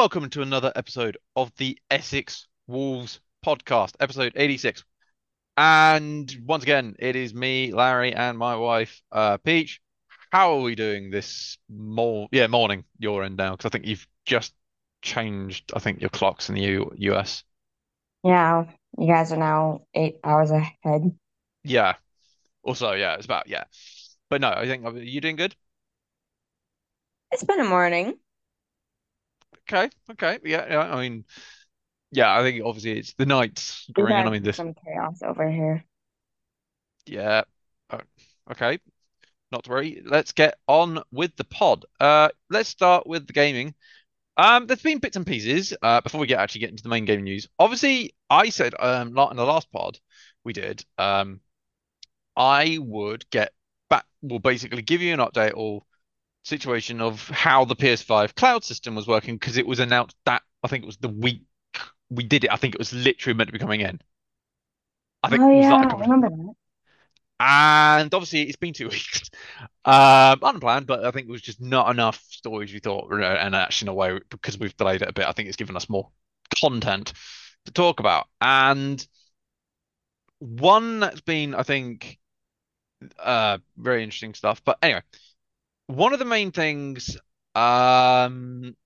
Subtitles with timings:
[0.00, 4.82] welcome to another episode of the Essex Wolves podcast, episode 86.
[5.58, 9.78] And once again, it is me, Larry, and my wife, uh, Peach.
[10.32, 12.28] How are we doing this more?
[12.32, 14.54] Yeah, morning, your end now, because I think you've just
[15.02, 17.44] changed, I think, your clocks in the U US.
[18.24, 18.64] Yeah,
[18.96, 21.14] you guys are now eight hours ahead.
[21.62, 21.96] Yeah.
[22.62, 23.64] Also, yeah, it's about, yeah.
[24.30, 25.54] But no, I think, you're you doing good?
[27.32, 28.14] It's been a morning.
[29.72, 30.38] Okay, okay.
[30.44, 30.94] Yeah, yeah.
[30.94, 31.24] I mean,
[32.10, 34.26] yeah, I think obviously it's the nights We've going in.
[34.26, 35.84] I mean, this, some chaos over here.
[37.06, 37.42] yeah.
[37.88, 37.98] Uh,
[38.50, 38.78] okay.
[39.52, 40.02] Not to worry.
[40.04, 41.84] Let's get on with the pod.
[41.98, 43.74] Uh, let's start with the gaming.
[44.36, 45.74] Um, there's been bits and pieces.
[45.82, 47.48] Uh, before we get actually get into the main game news.
[47.58, 49.98] Obviously, I said um, in the last pod
[50.44, 50.84] we did.
[50.98, 51.40] Um,
[52.36, 53.52] I would get
[53.88, 54.04] back.
[54.22, 55.82] Will basically give you an update or
[56.42, 60.68] situation of how the PS5 cloud system was working because it was announced that I
[60.68, 61.42] think it was the week
[62.10, 62.52] we did it.
[62.52, 64.00] I think it was literally meant to be coming in.
[65.22, 66.54] I think Oh yeah, I remember that.
[67.38, 69.30] And obviously, it's been two weeks.
[69.84, 73.86] Um, unplanned, but I think it was just not enough stories we thought, and actually,
[73.86, 76.10] in a way, because we've delayed it a bit, I think it's given us more
[76.60, 77.14] content
[77.64, 78.26] to talk about.
[78.40, 79.06] And
[80.38, 82.18] one that's been, I think,
[83.18, 84.62] uh, very interesting stuff.
[84.64, 85.02] But anyway,
[85.96, 87.16] one of the main things,
[87.54, 88.76] um,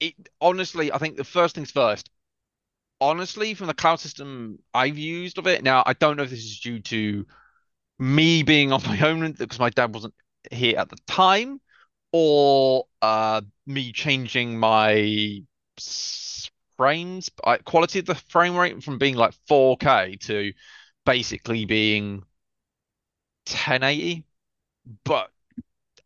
[0.00, 2.10] it honestly, I think the first things first.
[3.00, 6.44] Honestly, from the cloud system I've used of it, now I don't know if this
[6.44, 7.26] is due to
[7.98, 10.14] me being on my own because my dad wasn't
[10.50, 11.60] here at the time,
[12.12, 15.42] or uh, me changing my
[16.76, 17.30] frames
[17.64, 20.52] quality of the frame rate from being like 4K to
[21.04, 22.22] basically being
[23.46, 24.24] 1080.
[25.04, 25.30] But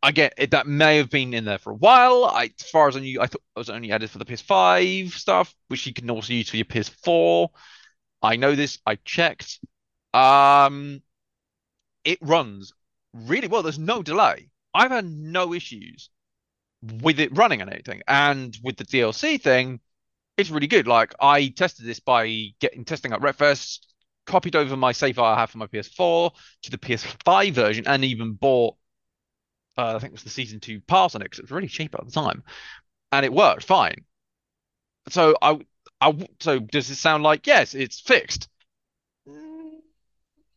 [0.04, 2.25] again, it, that may have been in there for a while.
[2.25, 5.10] I, as far as I knew, I thought it was only added for the PS5
[5.10, 7.48] stuff, which you can also use for your PS4.
[8.22, 8.78] I know this.
[8.87, 9.60] I checked.
[10.12, 11.03] Um,
[12.04, 12.72] it runs
[13.12, 13.62] really well.
[13.62, 14.50] There's no delay.
[14.72, 16.10] I've had no issues
[16.82, 18.03] with it running and anything.
[18.06, 19.81] And with the DLC thing,
[20.37, 20.87] it's really good.
[20.87, 22.26] Like I tested this by
[22.60, 23.81] getting testing at Retfest,
[24.26, 26.32] copied over my save file I have for my PS4
[26.62, 28.76] to the PS5 version, and even bought
[29.76, 31.68] uh, I think it was the season two pass on it because it was really
[31.68, 32.42] cheap at the time,
[33.12, 34.04] and it worked fine.
[35.10, 35.58] So I,
[36.00, 38.48] I, so does it sound like yes, it's fixed?
[39.28, 39.80] Mm,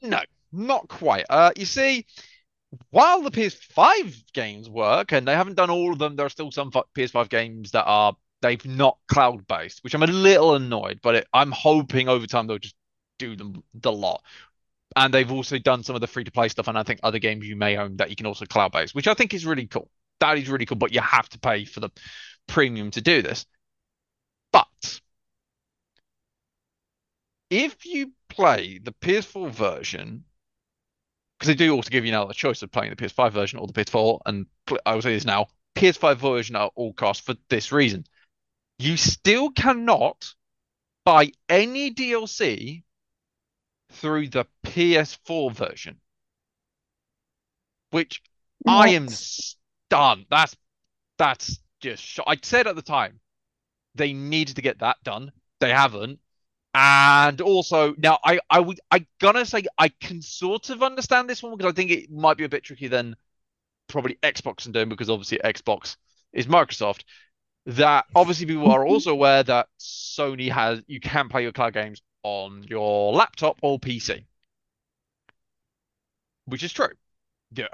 [0.03, 1.25] No, not quite.
[1.29, 2.05] Uh, you see,
[2.91, 6.51] while the PS5 games work, and they haven't done all of them, there are still
[6.51, 11.15] some PS5 games that are they've not cloud based, which I'm a little annoyed, but
[11.15, 12.75] it, I'm hoping over time they'll just
[13.19, 14.23] do them the lot.
[14.97, 17.19] And they've also done some of the free to play stuff, and I think other
[17.19, 19.67] games you may own that you can also cloud base which I think is really
[19.67, 19.91] cool.
[20.19, 21.91] That is really cool, but you have to pay for the
[22.47, 23.45] premium to do this.
[24.51, 24.99] But
[27.51, 30.23] if you play the PS4 version,
[31.37, 33.67] because they do also give you now the choice of playing the PS5 version or
[33.67, 34.47] the PS4, and
[34.83, 38.03] I will say this now, PS5 version at all costs for this reason.
[38.79, 40.33] You still cannot
[41.05, 42.81] buy any DLC
[43.91, 45.99] through the PS4 version,
[47.91, 48.21] which
[48.65, 49.21] I am What?
[49.87, 50.25] stunned.
[50.29, 50.55] That's
[51.17, 53.19] that's just sho I said at the time
[53.95, 55.31] they needed to get that done.
[55.61, 56.19] They haven't.
[56.73, 61.43] And also now I I would I gonna say I can sort of understand this
[61.43, 63.15] one because I think it might be a bit tricky than
[63.87, 65.97] probably Xbox and doing because obviously Xbox
[66.33, 67.03] is Microsoft.
[67.67, 72.01] That obviously people are also aware that Sony has you can play your cloud games
[72.23, 74.23] on your laptop or PC,
[76.45, 76.93] which is true.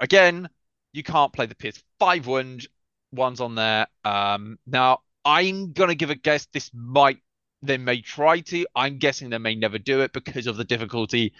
[0.00, 0.48] Again,
[0.92, 2.66] you can't play the PS5 ones
[3.12, 3.86] ones on there.
[4.04, 6.46] Um, now I'm gonna give a guess.
[6.46, 7.18] This might
[7.62, 8.66] they may try to.
[8.74, 11.34] I'm guessing they may never do it because of the difficulty.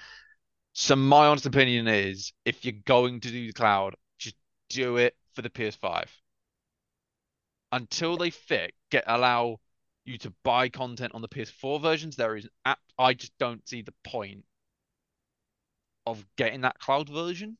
[0.75, 4.37] So my honest opinion is, if you're going to do the cloud, just
[4.69, 6.06] do it for the PS5
[7.75, 9.59] until they fit get allow
[10.05, 12.15] you to buy content on the PS4 versions.
[12.15, 12.79] There is an app.
[12.99, 14.44] I just don't see the point
[16.06, 17.59] of getting that cloud version.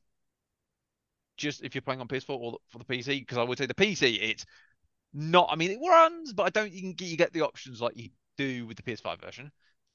[1.37, 3.73] Just if you're playing on PS4 or for the PC, because I would say the
[3.73, 4.45] PC, it's
[5.13, 5.49] not.
[5.51, 6.71] I mean, it runs, but I don't.
[6.71, 9.51] You can get, you get the options like you do with the PS5 version,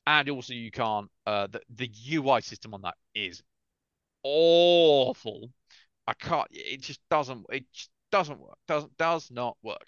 [0.06, 1.08] and also you can't.
[1.26, 3.42] Uh, the the UI system on that is
[4.22, 5.50] awful.
[6.06, 6.48] I can't.
[6.50, 7.46] It just doesn't.
[7.50, 8.58] It just doesn't work.
[8.68, 9.86] Doesn't does not work.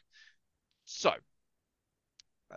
[0.84, 1.12] So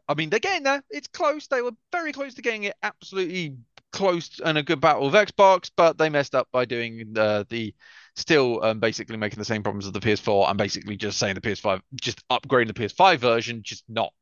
[0.08, 0.84] I mean, they're getting there.
[0.90, 1.48] It's close.
[1.48, 3.58] They were very close to getting it absolutely
[3.92, 7.74] close and a good battle with Xbox, but they messed up by doing uh, the
[8.16, 11.42] still um, basically making the same problems as the PS4 and basically just saying the
[11.42, 14.14] PS5, just upgrading the PS5 version, just not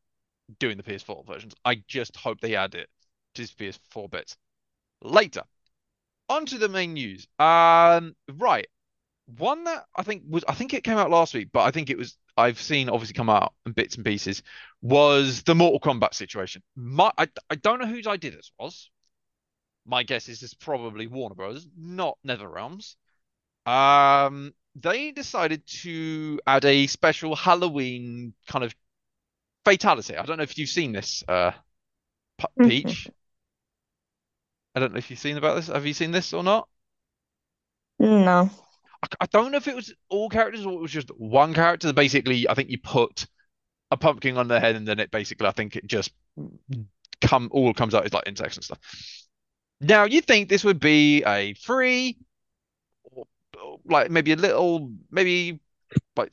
[0.60, 1.54] doing the PS4 versions.
[1.66, 2.90] I just hope they add it
[3.36, 4.38] to PS4 bits
[5.02, 5.44] later.
[6.30, 7.28] On to the main news.
[7.40, 8.68] Um, right.
[9.26, 11.90] One that I think was I think it came out last week, but I think
[11.90, 14.44] it was I've seen obviously come out in bits and pieces
[14.82, 16.62] was the Mortal Kombat situation.
[16.76, 18.90] My I, I don't know whose idea this was.
[19.86, 22.96] My guess is it's probably Warner Bros, not NetherRealms.
[23.66, 28.74] Um, they decided to add a special Halloween kind of
[29.66, 30.18] fatality.
[30.18, 31.52] I don't know if you've seen this, uh,
[32.62, 33.10] Peach.
[34.76, 35.68] I don't know if you've seen about this.
[35.68, 36.68] Have you seen this or not?
[38.00, 38.50] No.
[39.20, 41.92] I, don't know if it was all characters or it was just one character.
[41.94, 43.26] Basically, I think you put
[43.92, 46.12] a pumpkin on their head and then it basically, I think it just
[47.22, 48.80] come all comes out as like insects and stuff.
[49.82, 52.18] Now, you think this would be a free,
[53.86, 55.60] like maybe a little, maybe
[56.16, 56.32] like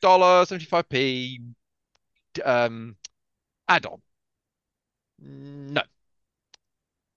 [0.00, 1.40] dollar seventy five p
[2.44, 2.96] um
[3.68, 4.00] add-on.
[5.20, 5.82] No,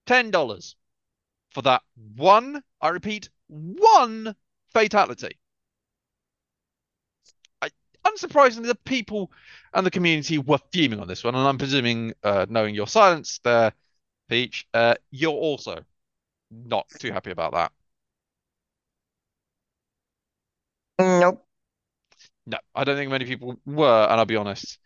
[0.06, 0.76] ten dollars
[1.52, 1.82] for that
[2.16, 2.62] one.
[2.82, 4.36] I repeat, one
[4.76, 5.40] fatality.
[7.62, 7.70] I,
[8.06, 9.32] unsurprisingly, the people
[9.74, 13.40] and the community were fuming on this one, and I'm presuming, uh, knowing your silence
[13.44, 13.74] there,
[14.30, 15.84] Peach, uh, you're also
[16.52, 17.72] not too happy about that.
[21.00, 21.46] Nope.
[22.46, 24.80] No, I don't think many people were, and I'll be honest.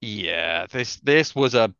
[0.00, 1.74] Yeah, this this was a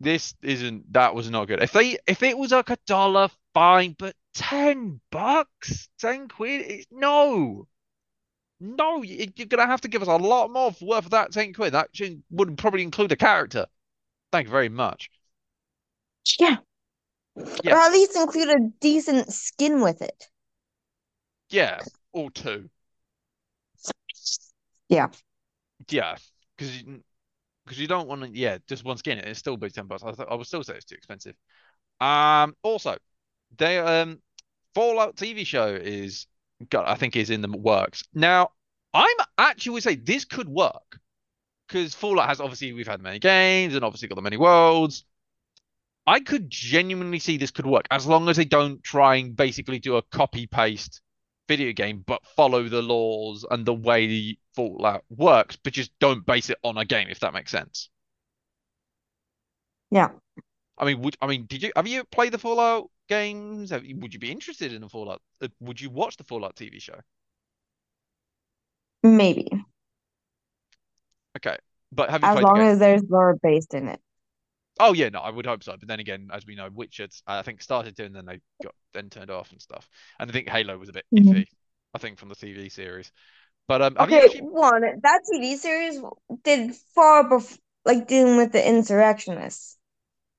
[0.00, 1.62] this isn't that was not good.
[1.62, 6.86] If they if it was like a dollar, fine, but ten bucks, ten quid, it,
[6.90, 7.66] no,
[8.60, 11.32] no, you- you're gonna have to give us a lot more for worth of that
[11.32, 11.74] ten quid.
[11.74, 13.66] That should, would probably include a character.
[14.32, 15.10] Thank you very much.
[16.38, 16.58] Yeah.
[17.62, 17.74] Yeah.
[17.74, 20.28] Or at least include a decent skin with it.
[21.50, 21.80] Yeah,
[22.12, 22.68] or two.
[24.88, 25.08] Yeah.
[25.88, 26.16] Yeah,
[26.56, 27.02] because you
[27.68, 28.30] because you don't want to.
[28.30, 29.18] Yeah, just one skin.
[29.18, 30.02] It's still be ten bucks.
[30.02, 31.36] I, th I would still say it's too expensive.
[32.00, 32.96] Um, also,
[33.56, 34.20] they um
[34.74, 36.26] Fallout TV show is
[36.70, 38.04] got I think is in the works.
[38.14, 38.50] Now,
[38.94, 40.98] I'm actually would say this could work
[41.66, 45.04] because Fallout has obviously we've had many games and obviously got the many worlds.
[46.06, 49.78] I could genuinely see this could work as long as they don't try and basically
[49.78, 51.02] do a copy paste
[51.48, 56.24] video game, but follow the laws and the way the Fallout works, but just don't
[56.24, 57.88] base it on a game, if that makes sense.
[59.90, 60.10] Yeah.
[60.76, 63.70] I mean, would I mean, did you have you played the Fallout games?
[63.70, 65.20] Have would you be interested in the Fallout?
[65.42, 67.00] Uh, would you watch the Fallout TV show?
[69.02, 69.48] Maybe.
[71.36, 71.56] Okay,
[71.90, 74.00] but have you As long as there's lore based in it.
[74.80, 75.76] Oh yeah, no, I would hope so.
[75.76, 78.74] But then again, as we know, Witcher, I think started to, and then they got
[78.92, 79.88] then turned off and stuff.
[80.20, 81.42] And I think Halo was a bit Mhm.
[81.42, 81.46] iffy.
[81.94, 83.10] I think from the TV series.
[83.68, 84.44] But um, have you Okay, actually?
[84.50, 86.00] one, that TV series
[86.44, 89.76] did far before, like dealing with the insurrectionists.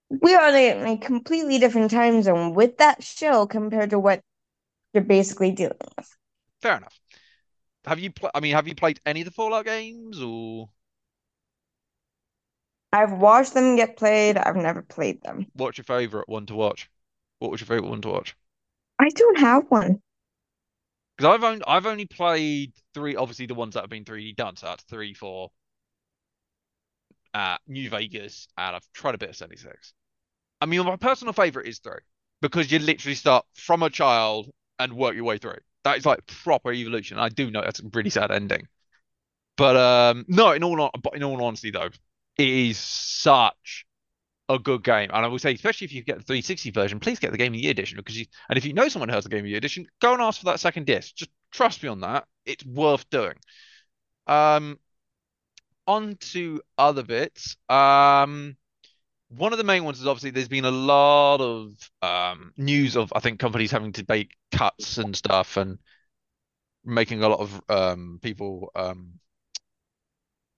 [0.09, 4.21] We are in a completely different time zone with that show compared to what
[4.93, 6.17] you're basically dealing with.
[6.61, 6.99] Fair enough.
[7.85, 10.69] Have you pl I mean, have you played any of the Fallout games or
[12.91, 14.37] I've watched them get played.
[14.37, 15.47] I've never played them.
[15.53, 16.89] what's your favorite one to watch?
[17.39, 18.35] What was your favorite one to watch?
[18.99, 20.01] I don't have one.
[21.17, 24.55] Because I've only I've only played three, obviously the ones that have been 3D done.
[24.55, 25.49] So that's three, four,
[27.33, 29.93] uh, New Vegas, and I've tried a bit of 76.
[30.61, 31.99] I mean, my personal favorite is three
[32.41, 35.59] because you literally start from a child and work your way through.
[35.83, 37.19] That is like proper evolution.
[37.19, 38.67] I do know that's a really sad ending,
[39.57, 41.89] but um, no, in all but in all honesty though,
[42.39, 43.85] it is such
[44.49, 47.19] a good game, and I will say, especially if you get the 360 version, please
[47.19, 49.15] get the Game of the Year edition because you, and if you know someone who
[49.15, 51.15] has the Game of the Year edition, go and ask for that second disc.
[51.15, 53.35] Just trust me on that; it's worth doing.
[54.27, 54.79] Um,
[55.87, 57.57] on to other bits.
[57.67, 58.55] Um,
[59.29, 63.13] one of the main ones is obviously there's been a lot of um news of
[63.15, 65.77] I think companies having to make cuts and stuff and
[66.83, 69.19] making a lot of um people um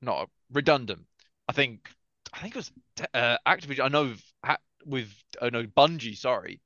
[0.02, 1.06] not redundant.
[1.52, 1.90] I think
[2.32, 2.72] I think it was
[3.14, 3.84] uh, Activision.
[3.84, 4.14] I know
[4.86, 6.16] with I know Bungie.
[6.16, 6.62] Sorry,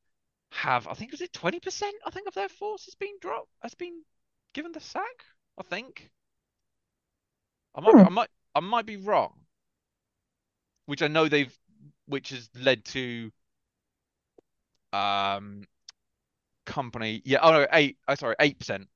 [0.51, 1.95] have I think was it twenty percent?
[2.05, 3.49] I think of their force has been dropped.
[3.63, 4.03] Has been
[4.53, 5.25] given the sack.
[5.57, 6.11] I think.
[7.73, 8.05] I might Hmm.
[8.05, 9.33] I might I might be wrong.
[10.85, 11.57] Which I know they've
[12.05, 13.31] which has led to
[14.93, 15.63] um
[16.67, 18.87] company yeah oh no eight oh sorry eight percent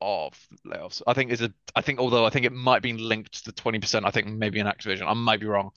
[0.00, 1.02] of layoffs.
[1.06, 3.52] I think is a I think although I think it might be linked to the
[3.52, 5.06] 20%, I think maybe in Activision.
[5.06, 5.70] I might be wrong.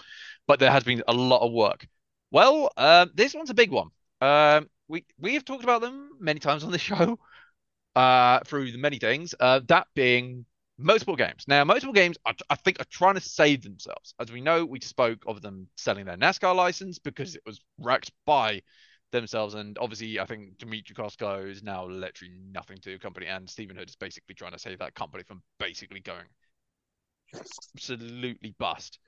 [0.47, 1.87] But there has been a lot of work.
[2.31, 3.89] Well, um, this one's a big one.
[4.21, 7.19] Um, we we have talked about them many times on the show,
[7.95, 9.35] uh, through the many things.
[9.39, 10.45] Uh, that being
[10.77, 11.45] multiple games.
[11.47, 14.13] Now, multiple games, I, I think, are trying to save themselves.
[14.19, 18.11] As we know, we spoke of them selling their NASCAR license because it was wrecked
[18.25, 18.61] by
[19.11, 19.53] themselves.
[19.53, 23.75] And obviously, I think Dmitry Kozko is now literally nothing to the company, and Stephen
[23.75, 26.25] Hood is basically trying to save that company from basically going
[27.75, 28.99] absolutely bust.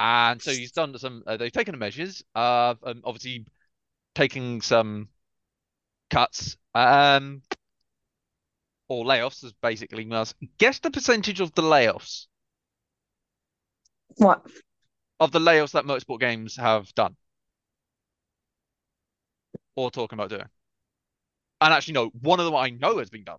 [0.00, 1.22] And so he's done some.
[1.26, 3.46] Uh, they've taken the measures of um, obviously
[4.14, 5.08] taking some
[6.10, 6.56] cuts.
[6.74, 7.42] Um,
[8.88, 10.34] or layoffs, as basically was.
[10.58, 12.26] Guess the percentage of the layoffs.
[14.16, 14.42] What?
[15.20, 17.16] Of the layoffs that motorsport games have done.
[19.76, 20.44] Or talking about doing.
[21.60, 23.38] And actually, no, one of them I know has been done.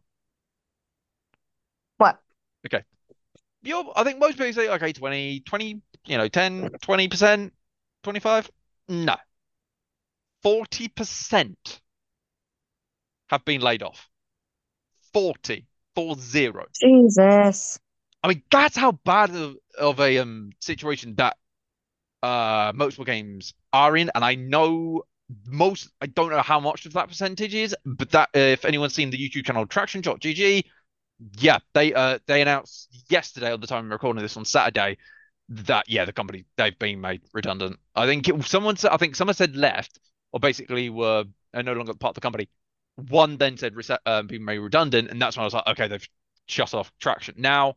[1.98, 2.20] What?
[2.66, 2.84] Okay.
[3.62, 7.52] You're, I think most people say, okay, 20, 20, you know, 10, 20%,
[8.04, 8.52] 25.
[8.90, 9.16] No.
[10.44, 11.56] 40%
[13.30, 14.10] have been laid off.
[15.14, 15.66] 40,
[15.96, 16.66] four zero.
[16.80, 17.80] Jesus.
[18.24, 21.38] I mean, that's how bad of, of a um situation that
[22.22, 25.04] uh motorsport games are in, and I know
[25.48, 25.90] most.
[26.02, 29.10] I don't know how much of that percentage is, but that uh, if anyone's seen
[29.10, 30.64] the YouTube channel Traxion.gg,
[31.38, 34.98] yeah, they uh they announced yesterday at the time I'm recording this on Saturday
[35.48, 37.80] that yeah the company they've been made redundant.
[37.96, 40.00] I think it, someone said I think someone said left
[40.32, 42.50] or basically were uh, no longer part of the company.
[43.10, 43.74] One then said
[44.06, 46.08] um, being made redundant, and that's when I was like, okay, they've
[46.48, 47.38] shut off Traxion.
[47.38, 47.76] Now,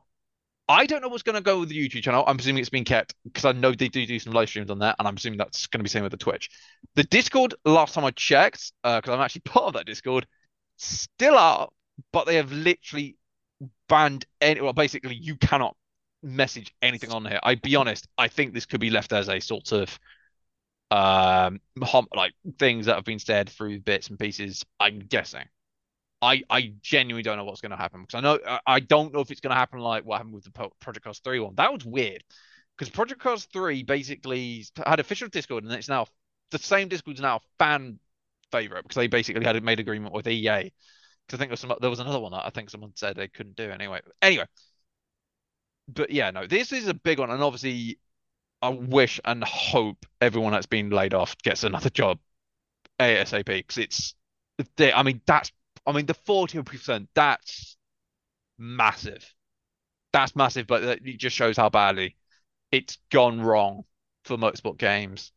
[0.68, 2.25] I don't know what's going to go with the YouTube channel.
[2.26, 4.80] I'm assuming it's been kept because I know they do do some live streams on
[4.80, 6.50] that, and I'm assuming that's going to be same with the Twitch.
[6.94, 10.26] The Discord, last time I checked, because uh, I'm actually part of that Discord,
[10.76, 11.68] still are,
[12.12, 13.16] but they have literally
[13.88, 14.60] banned any.
[14.60, 15.75] Well, basically, you cannot
[16.22, 17.40] message anything on here.
[17.42, 19.98] I'd be honest, I think this could be left as a sort of
[20.90, 21.60] um
[22.14, 25.44] like things that have been said through bits and pieces i'm guessing
[26.20, 29.20] i i genuinely don't know what's going to happen because i know i don't know
[29.20, 31.54] if it's going to happen like what happened with the project cars 3 one.
[31.56, 32.25] That was weird
[32.76, 36.06] because project cars 3 basically had official discord and it's now
[36.50, 37.98] the same discord's now fan
[38.50, 40.72] favorite because they basically had made agreement with ea because
[41.32, 43.28] i think there was, some, there was another one that i think someone said they
[43.28, 44.00] couldn't do anyway.
[44.22, 44.46] Anyway.
[45.88, 47.98] But yeah no this is a big one and obviously
[48.60, 52.18] I wish and hope everyone that's been laid off gets another job
[52.98, 54.14] ASAP because it's
[54.78, 55.52] I mean that's
[55.88, 57.76] I mean the 40% that's
[58.59, 59.35] massive.
[60.12, 62.16] That's massive, but it just shows how badly
[62.71, 63.85] it's gone wrong
[64.25, 65.33] for motorsport games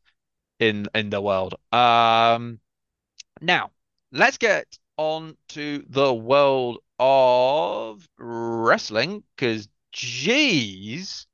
[0.60, 1.55] in in the world.
[1.72, 2.60] Um
[3.39, 3.72] now
[4.12, 11.27] let's get on to the world of wrestling because geez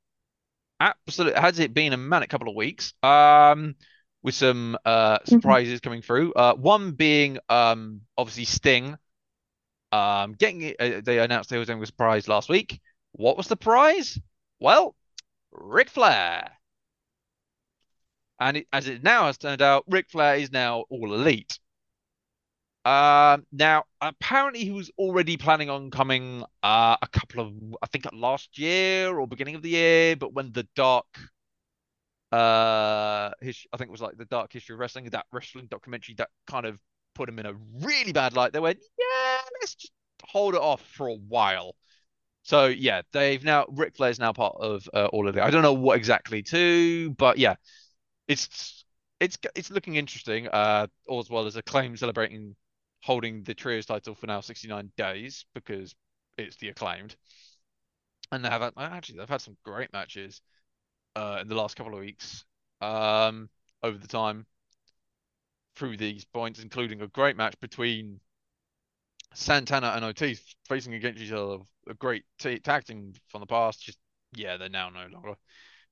[0.80, 3.74] absolutely has it been a manic couple of weeks um
[4.22, 5.28] with some uh mm-hmm.
[5.28, 8.96] surprises coming through uh one being um obviously sting
[9.92, 12.80] um getting uh, they announced they were doing a surprise last week.
[13.12, 14.18] What was the prize?
[14.60, 14.94] Well
[15.52, 16.50] Ric Flair.
[18.40, 21.58] And it, as it now has turned out Ric Flair is now all elite.
[22.84, 27.52] Um, now, apparently, he was already planning on coming uh, a couple of,
[27.82, 30.16] I think, last year or beginning of the year.
[30.16, 31.06] But when the dark,
[32.32, 36.14] uh, his, I think it was like the dark history of wrestling, that wrestling documentary
[36.16, 36.78] that kind of
[37.18, 38.52] put him in a really bad light.
[38.52, 39.92] They went, yeah, let's just
[40.24, 41.74] hold it off for a while.
[42.44, 45.42] So yeah, they've now Ric Flair's now part of uh, all of it.
[45.42, 47.56] I don't know what exactly to, but yeah,
[48.28, 48.84] it's
[49.20, 50.48] it's it's looking interesting.
[50.48, 52.54] Uh, as well as Acclaim celebrating
[53.02, 55.94] holding the trios title for now 69 days because
[56.38, 57.16] it's the acclaimed.
[58.32, 60.40] And they have actually they've had some great matches
[61.16, 62.44] uh, in the last couple of weeks
[62.80, 63.50] um,
[63.82, 64.46] over the time
[65.78, 68.20] through these points, including a great match between
[69.34, 71.58] Santana and Ortiz facing against each other.
[71.88, 73.82] A great t- tag team from the past.
[73.82, 73.98] Just
[74.34, 75.34] yeah, they're now no longer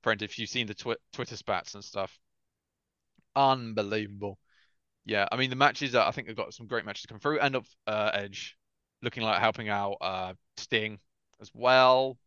[0.03, 0.21] friends.
[0.21, 2.19] If you've seen the twi- Twitter spats and stuff,
[3.35, 4.39] unbelievable
[5.07, 7.39] yeah, I mean the matches I think they've got some great matches to come through.
[7.39, 8.57] End of uh, Edge
[9.01, 10.99] looking like helping out uh, Sting
[11.41, 12.17] as well.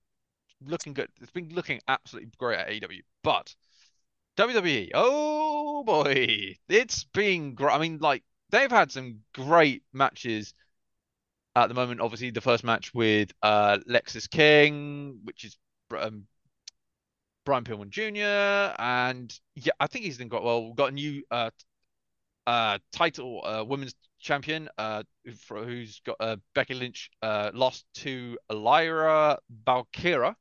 [0.64, 1.08] Looking good.
[1.20, 3.00] It's been looking absolutely great at AEW.
[3.22, 3.54] But
[4.40, 7.74] WWE, oh boy, it's been great.
[7.74, 10.54] I mean, like they've had some great matches
[11.54, 12.00] at the moment.
[12.00, 15.58] Obviously, the first match with uh, Lexis King, which is
[15.94, 16.24] um,
[17.44, 18.74] Brian Pillman Jr.
[18.82, 21.50] And yeah, I think he's then got well, We've got a new uh,
[22.46, 25.02] uh, title uh, women's champion uh,
[25.50, 30.34] who's got uh, Becky Lynch uh, lost to Lyra Valkyria,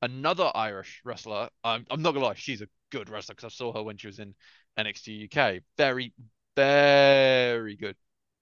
[0.00, 1.50] another Irish wrestler.
[1.62, 4.06] I'm, I'm not gonna lie, she's a good wrestler because I saw her when she
[4.06, 4.34] was in
[4.78, 5.62] NXT UK.
[5.76, 6.12] Very,
[6.56, 7.96] very good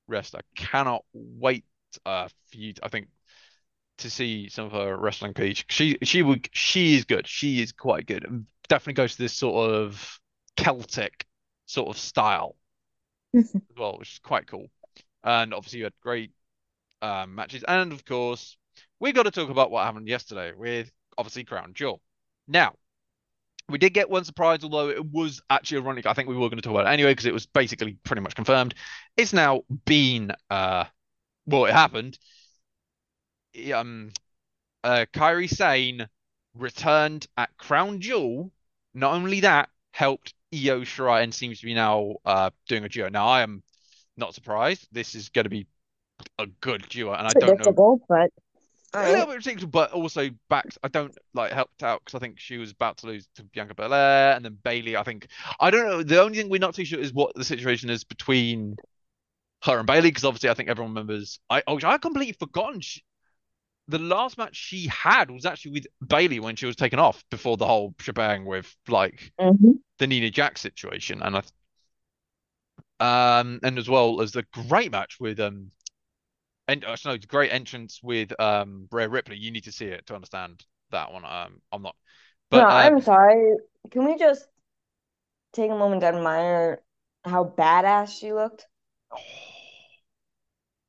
[0.06, 0.42] wrestler.
[0.54, 1.64] Cannot wait
[2.04, 2.74] uh, for you.
[2.74, 3.08] To, I think
[3.98, 5.64] to see some of her wrestling peach.
[5.70, 7.26] She she would she is good.
[7.26, 8.24] She is quite good.
[8.24, 10.20] And definitely goes to this sort of
[10.56, 11.26] Celtic
[11.66, 12.56] sort of style
[13.36, 14.70] as well, which is quite cool.
[15.24, 16.32] And obviously you had great
[17.00, 17.64] um, matches.
[17.66, 18.56] And of course,
[19.00, 22.02] we got to talk about what happened yesterday with obviously Crown Jewel.
[22.48, 22.74] Now,
[23.72, 26.06] we did get one surprise, although it was actually ironic.
[26.06, 28.22] I think we were going to talk about it anyway because it was basically pretty
[28.22, 28.74] much confirmed.
[29.16, 30.84] It's now been uh,
[31.46, 32.18] well, it happened.
[33.74, 34.10] Um,
[34.84, 36.06] uh, Kairi Sane
[36.54, 38.52] returned at Crown Jewel.
[38.94, 43.08] Not only that, helped Io Shirai and seems to be now uh, doing a duo.
[43.08, 43.62] Now I am
[44.16, 44.86] not surprised.
[44.92, 45.66] This is going to be
[46.38, 47.72] a good duo, and I don't know.
[48.08, 48.30] but
[48.94, 50.78] A little bit ridiculous, but also backed.
[50.82, 53.74] I don't like helped out because I think she was about to lose to Bianca
[53.74, 54.96] Belair, and then Bayley.
[54.96, 55.28] I think
[55.60, 56.02] I don't know.
[56.02, 58.76] The only thing we're not too sure is what the situation is between
[59.64, 61.40] her and Bayley because obviously I think everyone remembers.
[61.48, 62.80] I oh, I completely forgotten.
[62.80, 63.02] She,
[63.88, 67.56] the last match she had was actually with Bayley when she was taken off before
[67.56, 69.80] the whole shebang with like Mhm.
[69.98, 71.42] the Nia Jax situation, and I
[73.00, 75.70] um and as well as the great match with um
[76.68, 79.36] and uh, no, great entrance with um Rhea Ripley.
[79.36, 81.24] You need to see it to understand that one.
[81.24, 81.96] Um, I'm not,
[82.50, 83.56] no, but uh, I'm sorry.
[83.90, 84.46] Can we just
[85.52, 86.80] take a moment to admire
[87.24, 88.66] how badass she looked?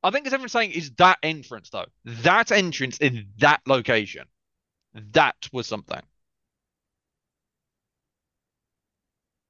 [0.02, 1.86] I think as everyone's saying is that entrance though.
[2.04, 4.26] That entrance in that location,
[5.12, 6.02] that was something.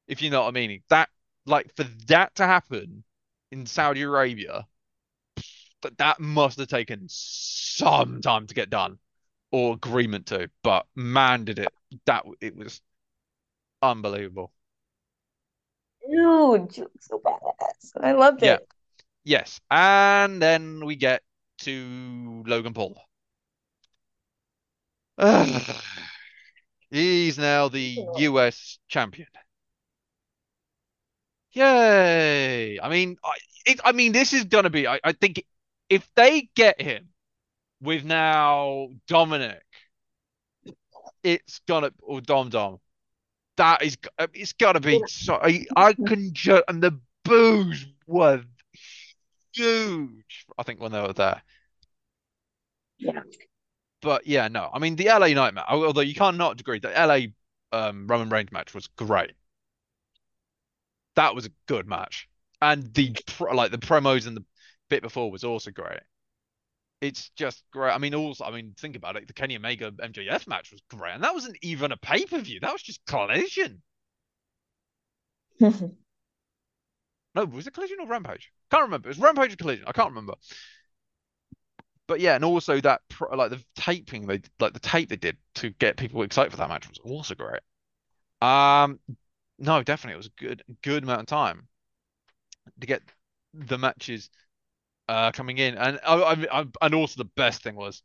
[0.07, 0.83] If you know what I mean.
[0.91, 1.09] That
[1.47, 3.05] like for that to happen
[3.51, 4.67] in Saudi Arabia,
[5.85, 8.99] that that must have taken some time to get done
[9.53, 10.51] or agreement to.
[10.63, 11.73] But man, did it
[12.07, 12.81] that it was
[13.81, 14.53] unbelievable.
[16.07, 17.93] Looked so badass.
[18.01, 18.47] I loved it.
[18.47, 18.59] Yeah.
[19.25, 19.61] Yes.
[19.71, 21.23] And then we get
[21.61, 23.01] to Logan Paul.
[26.91, 29.29] He's now the US champion.
[31.53, 32.81] Yay!
[32.81, 34.89] I mean, I, it, I mean, this is gonna be.
[34.89, 35.45] I, I think
[35.89, 37.09] if they get him
[37.81, 39.63] with now Dominic,
[41.23, 42.79] it's gonna or Dom Dom.
[43.57, 43.97] That is,
[44.33, 45.03] it's gotta be.
[45.07, 48.43] So I, I can just and the boos were
[49.55, 50.47] huge.
[50.59, 51.43] I think when they were there.
[52.99, 53.21] Yeah.
[54.03, 54.71] But yeah, no.
[54.73, 55.65] I mean, the LA Nightmare.
[55.69, 57.29] Although you can't not agree, the LA
[57.77, 59.33] um, Roman Reigns match was great.
[61.17, 62.29] That was a good match,
[62.61, 63.15] and the
[63.53, 64.45] like the promos and the
[64.95, 66.01] bit before was also great.
[67.01, 67.93] It's just great.
[67.93, 69.27] I mean, also, I mean, think about it.
[69.27, 72.61] The Kenny Omega MJF match was great, and that wasn't even a pay per view.
[72.61, 73.83] That was just collision.
[77.35, 78.53] No, was it collision or rampage?
[78.71, 79.09] Can't remember.
[79.09, 79.85] It was rampage or collision.
[79.89, 80.35] I can't remember.
[82.07, 83.01] But yeah, and also that
[83.33, 86.69] like the taping they like the tape they did to get people excited for that
[86.69, 87.61] match was also great.
[88.43, 89.01] Um,
[89.59, 91.69] no, definitely it was a good good amount of time
[92.81, 93.03] to get
[93.53, 94.31] the matches
[95.09, 98.03] uh coming in, and I, I, I and also the best thing was,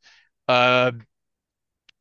[0.47, 0.91] uh,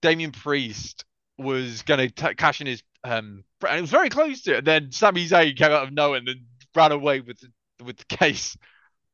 [0.03, 1.05] Damian Priest
[1.39, 4.59] was gonna t cash in his um, and it was very close to it.
[4.59, 7.97] And then Sami Zayn came out of nowhere and then ran away with the, with
[7.97, 8.57] the case,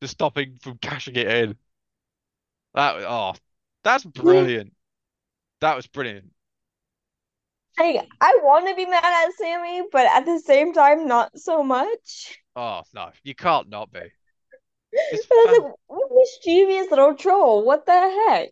[0.01, 1.55] to stop him from cashing it in.
[2.73, 3.33] That oh,
[3.83, 4.73] that's brilliant.
[5.61, 6.31] That was brilliant.
[7.77, 11.63] I I want to be mad at Sami, but at the same time, not so
[11.63, 12.39] much.
[12.55, 14.01] Oh no, you can't not be.
[15.11, 17.65] It's I was like, what mischievous little troll.
[17.65, 18.49] What the heck?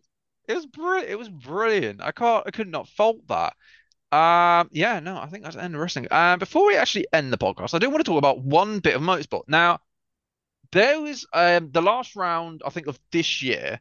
[0.48, 1.10] it was brilliant.
[1.10, 2.02] It was brilliant.
[2.02, 2.46] I can't.
[2.46, 3.54] I could not fault that.
[4.16, 6.08] Um, yeah, no, I think that's the end of wrestling.
[6.12, 8.96] Um, before we actually end the podcast, I do want to talk about one bit
[8.96, 9.44] of motorsport.
[9.48, 9.80] Now,
[10.72, 13.80] there was um the last round, I think, of this year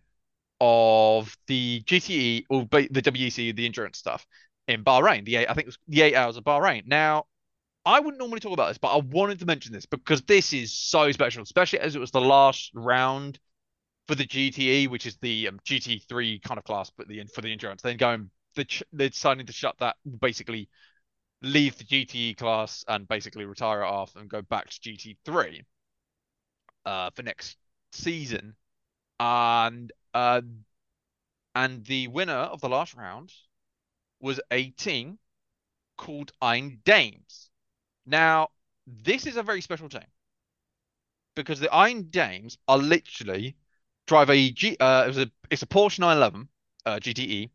[0.60, 4.26] of the GTE or the WEC, the endurance stuff
[4.68, 5.24] in Bahrain.
[5.24, 6.86] The eight, I think it was the eight hours of Bahrain.
[6.86, 7.24] Now,
[7.84, 10.72] I wouldn't normally talk about this, but I wanted to mention this because this is
[10.72, 13.40] so special, especially as it was the last round
[14.06, 17.50] for the GTE, which is the um, GT3 kind of class, but the for the
[17.50, 17.82] endurance.
[17.82, 20.68] Then going, they're deciding to shut that, basically
[21.42, 25.62] leave the GTE class and basically retire it off and go back to GT3
[26.86, 27.56] uh, for next
[27.92, 28.54] season.
[29.18, 30.42] And uh,
[31.54, 33.32] and the winner of the last round
[34.20, 35.18] was a team
[35.96, 37.50] called Iron Dames.
[38.06, 38.48] Now,
[38.86, 40.06] this is a very special team
[41.34, 43.56] because the Iron Dames are literally
[44.06, 44.76] drive a G.
[44.78, 46.48] Uh, it was a it's a Porsche 911
[46.86, 47.50] uh, GTE,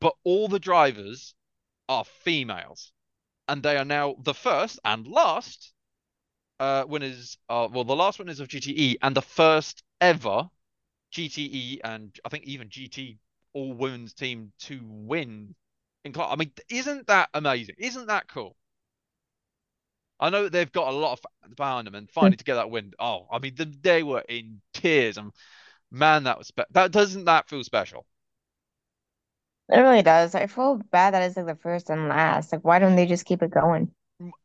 [0.00, 1.34] but all the drivers
[1.88, 2.92] are females,
[3.48, 5.72] and they are now the first and last
[6.58, 7.38] uh, winners.
[7.48, 10.48] Well, the last winners of GTE and the first ever
[11.12, 13.18] GTE and I think even GT
[13.52, 15.54] all women's team to win
[16.04, 16.28] in class.
[16.32, 17.74] I mean, isn't that amazing?
[17.78, 18.56] Isn't that cool?
[20.20, 22.92] I know they've got a lot of behind them and finally to get that win.
[22.98, 25.32] Oh, I mean, they were in tears and
[25.90, 28.06] man, that was that doesn't that feel special?
[29.72, 30.34] It really does.
[30.34, 32.52] I feel bad that it's like the first and last.
[32.52, 33.92] Like, why don't they just keep it going?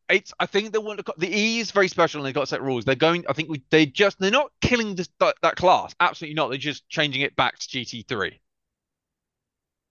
[0.07, 0.33] It's.
[0.39, 1.13] I think they want to.
[1.17, 2.85] The E is very special, and they've got set rules.
[2.85, 3.25] They're going.
[3.27, 3.63] I think we.
[3.71, 4.19] They just.
[4.19, 5.95] They're not killing this that, that class.
[5.99, 6.49] Absolutely not.
[6.49, 8.39] They're just changing it back to GT three.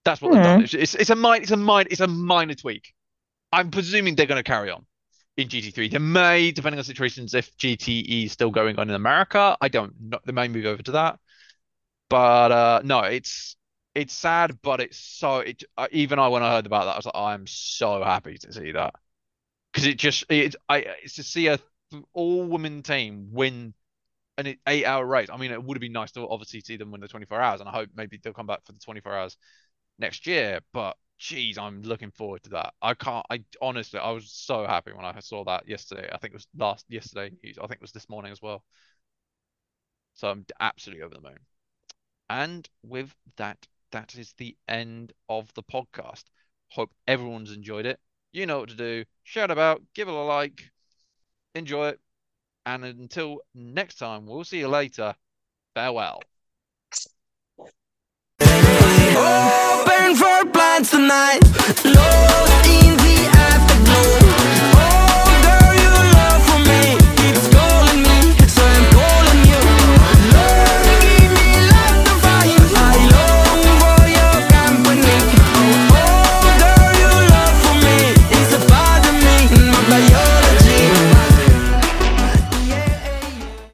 [0.05, 0.37] That's what mm-hmm.
[0.37, 0.63] they've done.
[0.63, 1.41] It's, it's, it's a minor.
[1.41, 1.87] It's a minor.
[1.91, 2.93] It's a minor tweak.
[3.51, 4.85] I'm presuming they're going to carry on
[5.37, 5.87] in GT3.
[5.89, 9.93] They may, depending on situations, if GTE is still going on in America, I don't
[9.99, 10.19] know.
[10.25, 11.19] They may move over to that.
[12.09, 13.55] But uh, no, it's
[13.95, 16.97] it's sad, but it's so it uh, even I when I heard about that, I
[16.97, 18.95] was like, I'm so happy to see that
[19.71, 21.59] because it just it I it's to see a
[22.13, 23.73] all women team win
[24.37, 25.29] an eight hour race.
[25.31, 27.59] I mean, it would have been nice to obviously see them win the 24 hours,
[27.61, 29.37] and I hope maybe they'll come back for the 24 hours
[29.99, 30.61] next year.
[30.73, 32.73] But geez, I'm looking forward to that.
[32.81, 33.25] I can't.
[33.29, 36.09] I honestly, I was so happy when I saw that yesterday.
[36.11, 37.57] I think it was last yesterday news.
[37.57, 38.63] I think it was this morning as well.
[40.13, 41.39] So I'm absolutely over the moon.
[42.29, 43.57] And with that,
[43.91, 46.23] that is the end of the podcast.
[46.69, 47.99] Hope everyone's enjoyed it.
[48.31, 49.05] You know what to do.
[49.23, 50.71] Shout about, give it a like,
[51.53, 51.99] enjoy it.
[52.65, 55.15] And until next time, we'll see you later.
[55.75, 56.21] Farewell
[60.75, 61.39] dance tonight.
[62.65, 62.84] In